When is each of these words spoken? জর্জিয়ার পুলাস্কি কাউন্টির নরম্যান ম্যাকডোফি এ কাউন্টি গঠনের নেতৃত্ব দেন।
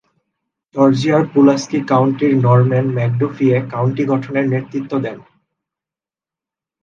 জর্জিয়ার 0.75 1.23
পুলাস্কি 1.33 1.79
কাউন্টির 1.91 2.33
নরম্যান 2.45 2.87
ম্যাকডোফি 2.97 3.45
এ 3.49 3.59
কাউন্টি 3.73 4.03
গঠনের 4.11 4.45
নেতৃত্ব 4.53 4.91
দেন। 5.05 5.17